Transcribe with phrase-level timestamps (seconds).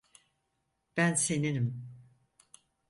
[0.97, 1.85] Ben seninim.